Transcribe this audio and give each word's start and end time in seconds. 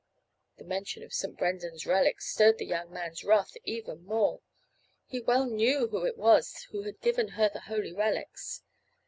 The 0.57 0.63
mention 0.63 1.03
of 1.03 1.13
St. 1.13 1.37
Brendan's 1.37 1.85
relics 1.85 2.25
stirred 2.33 2.57
the 2.57 2.65
young 2.65 2.91
man's 2.91 3.23
wrath 3.23 3.53
even 3.65 4.03
more. 4.03 4.41
He 5.05 5.19
well 5.21 5.45
knew 5.45 5.89
who 5.89 6.07
it 6.07 6.17
was 6.17 6.63
who 6.71 6.81
had 6.81 7.01
given 7.01 7.27
her 7.37 7.49
the 7.49 7.59
holy 7.61 7.93
relics. 7.93 8.63